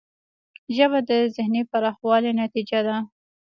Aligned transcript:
ژبه 0.75 0.99
د 1.09 1.11
ذهنی 1.35 1.63
پراخوالي 1.71 2.31
نتیجه 2.41 2.79
ده 2.87 2.97